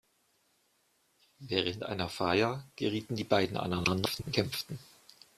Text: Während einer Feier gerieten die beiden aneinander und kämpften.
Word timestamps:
Während 1.37 1.83
einer 1.83 2.09
Feier 2.09 2.67
gerieten 2.75 3.15
die 3.15 3.23
beiden 3.23 3.55
aneinander 3.55 3.91
und 4.25 4.33
kämpften. 4.33 4.79